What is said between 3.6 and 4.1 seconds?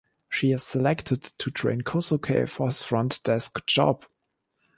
job.